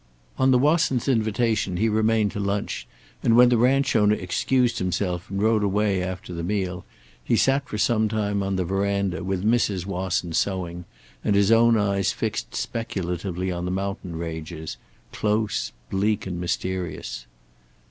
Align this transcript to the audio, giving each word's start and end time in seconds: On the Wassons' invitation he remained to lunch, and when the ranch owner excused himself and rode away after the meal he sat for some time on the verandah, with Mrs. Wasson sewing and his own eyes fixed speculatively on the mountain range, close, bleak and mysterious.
On 0.39 0.49
the 0.49 0.57
Wassons' 0.57 1.07
invitation 1.07 1.77
he 1.77 1.87
remained 1.87 2.31
to 2.31 2.39
lunch, 2.39 2.87
and 3.21 3.35
when 3.37 3.49
the 3.49 3.57
ranch 3.59 3.95
owner 3.95 4.15
excused 4.15 4.79
himself 4.79 5.29
and 5.29 5.39
rode 5.39 5.63
away 5.63 6.01
after 6.01 6.33
the 6.33 6.41
meal 6.41 6.83
he 7.23 7.35
sat 7.35 7.69
for 7.69 7.77
some 7.77 8.09
time 8.09 8.41
on 8.41 8.55
the 8.55 8.65
verandah, 8.65 9.23
with 9.23 9.45
Mrs. 9.45 9.85
Wasson 9.85 10.33
sewing 10.33 10.85
and 11.23 11.35
his 11.35 11.51
own 11.51 11.77
eyes 11.77 12.11
fixed 12.13 12.55
speculatively 12.55 13.51
on 13.51 13.65
the 13.65 13.69
mountain 13.69 14.15
range, 14.15 14.51
close, 15.11 15.71
bleak 15.91 16.25
and 16.25 16.41
mysterious. 16.41 17.27